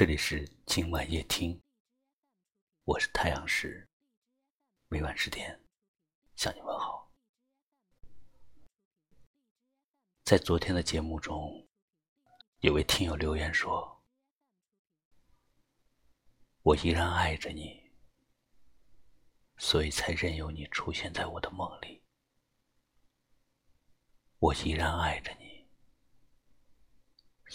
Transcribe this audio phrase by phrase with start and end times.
[0.00, 1.60] 这里是今晚夜听，
[2.84, 3.86] 我是太阳石，
[4.88, 5.62] 每晚十点
[6.36, 7.12] 向你问好。
[10.24, 11.68] 在昨天的节目中，
[12.60, 14.02] 有位听友留言说
[16.64, 17.92] ：“我依然爱着你，
[19.58, 22.02] 所以才任由你出现在我的梦里。
[24.38, 25.49] 我依然爱着你。”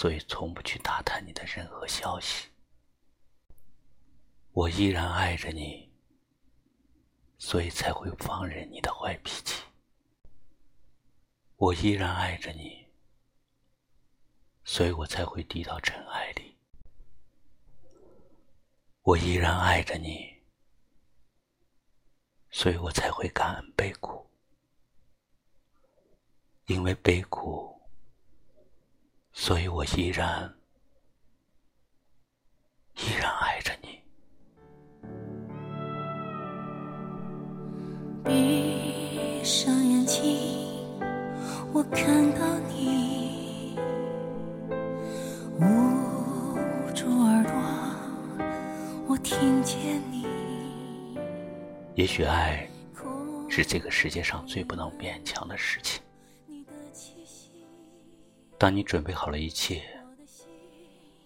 [0.00, 2.48] 所以，从不去打探你的任何消息。
[4.52, 5.92] 我依然爱着你，
[7.36, 9.62] 所以才会放任你的坏脾气。
[11.56, 12.88] 我依然爱着你，
[14.64, 16.56] 所以我才会低到尘埃里。
[19.02, 20.34] 我依然爱着你，
[22.50, 24.26] 所以我才会感恩悲苦，
[26.68, 27.78] 因为悲苦。
[29.32, 30.52] 所以我依然
[32.96, 33.98] 依然爱着你。
[38.22, 40.20] 闭上眼睛，
[41.72, 43.74] 我看到你；
[45.58, 47.52] 捂住耳朵，
[49.08, 50.26] 我听见你。
[51.94, 52.68] 也许爱
[53.48, 56.02] 是这个世界上最不能勉强的事情。
[58.60, 59.82] 当你准备好了一切，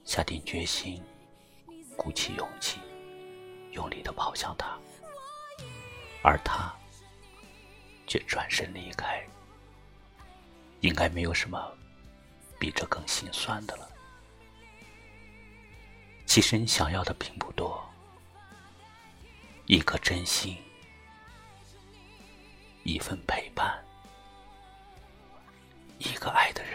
[0.04, 1.02] 下定决心，
[1.96, 2.78] 鼓起勇气，
[3.72, 4.78] 用力的跑向他，
[6.22, 6.72] 而他
[8.06, 9.20] 却转身离开，
[10.78, 11.76] 应该没有什么
[12.56, 13.90] 比这更心酸的了。
[16.26, 17.84] 其实你想要的并不多，
[19.66, 20.56] 一颗真心，
[22.84, 23.84] 一份陪伴，
[25.98, 26.73] 一个爱的人。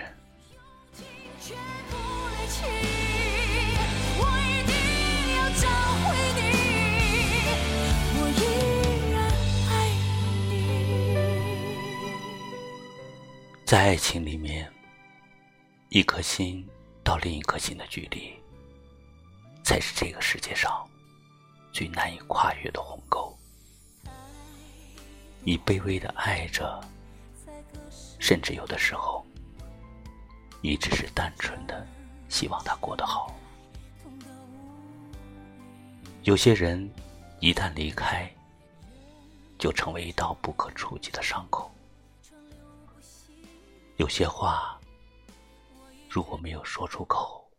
[13.65, 14.67] 在爱情里面，
[15.89, 16.67] 一颗心
[17.03, 18.33] 到另一颗心的距离，
[19.63, 20.83] 才是这个世界上
[21.71, 23.37] 最难以跨越的鸿沟。
[25.43, 26.81] 你卑微的爱着，
[28.17, 29.23] 甚至有的时候。
[30.61, 31.87] 你只是单纯的
[32.29, 33.35] 希望他过得好。
[36.23, 36.89] 有些人
[37.39, 38.31] 一旦离开，
[39.57, 41.69] 就成为一道不可触及的伤口。
[43.97, 44.79] 有些话
[46.09, 47.51] 如果没有说出口，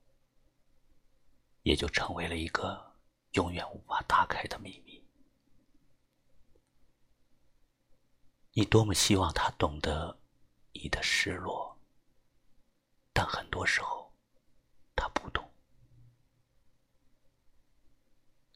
[1.63, 2.95] 也就成为了一个
[3.33, 5.05] 永远无法打开的秘密。
[8.53, 10.19] 你多么希望他懂得
[10.73, 11.77] 你的失落。
[13.13, 14.11] 但很多时候，
[14.97, 15.45] 他不懂。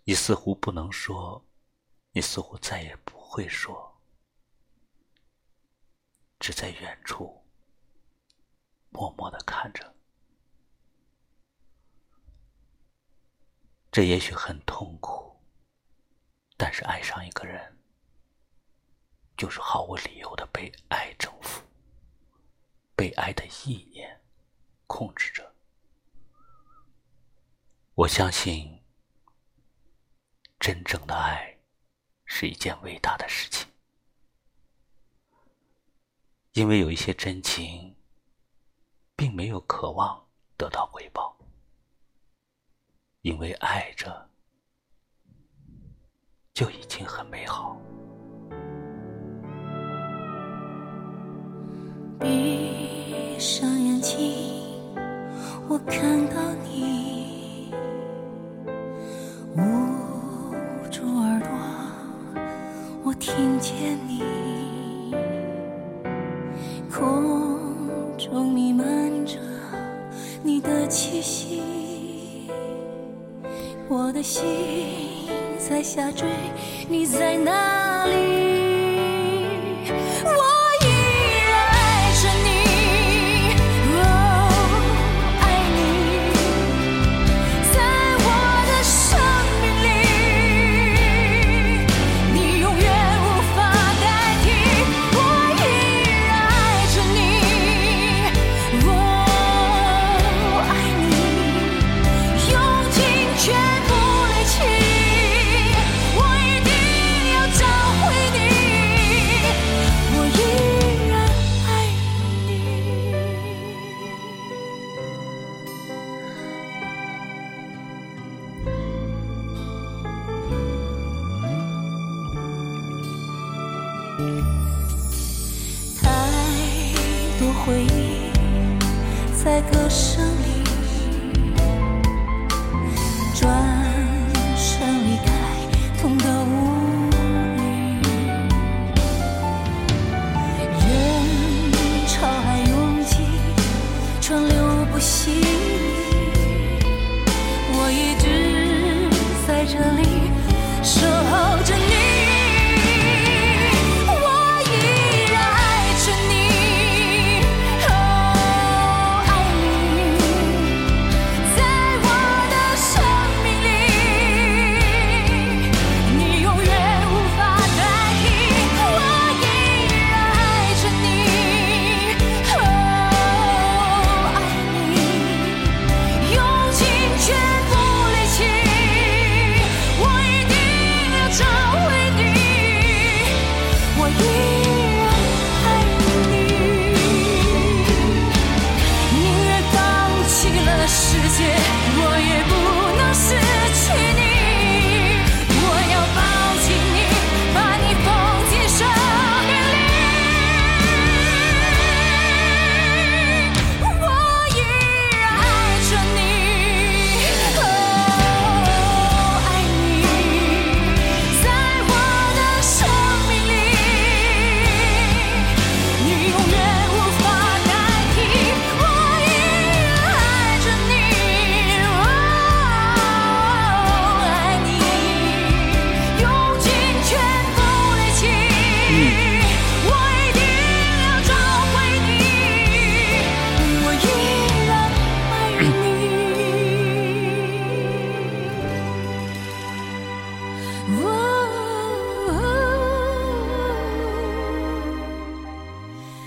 [0.04, 1.44] 你似乎不能说，
[2.12, 4.00] 你似乎再也不会说，
[6.38, 7.42] 只在远处
[8.90, 9.94] 默默的看着。
[13.90, 15.40] 这也许很痛苦，
[16.56, 17.78] 但是爱上一个人，
[19.36, 21.62] 就是毫无理由的被爱征服，
[22.94, 24.20] 被爱的意念。
[24.86, 25.54] 控制着。
[27.94, 28.83] 我相信，
[30.64, 31.58] 真正的爱
[32.24, 33.68] 是一件伟大的事情，
[36.52, 37.94] 因为有一些真情，
[39.14, 40.26] 并没有渴望
[40.56, 41.36] 得到回报，
[43.20, 44.30] 因为爱着
[46.54, 47.78] 就已经很美好。
[52.18, 54.96] 闭上眼睛。
[55.68, 57.03] 我看到你
[63.26, 64.22] 听见你
[66.92, 67.58] 空
[68.18, 68.84] 中弥漫
[69.24, 69.38] 着
[70.42, 71.62] 你的气息，
[73.88, 74.44] 我的心
[75.58, 76.28] 在下坠，
[76.86, 78.63] 你在哪里？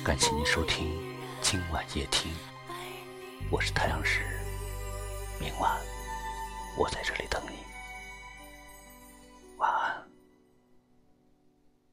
[0.07, 0.88] 感谢您收听
[1.42, 2.31] 今晚夜听，
[3.51, 4.21] 我是太阳石，
[5.38, 5.69] 明晚
[6.77, 7.67] 我在这里等你。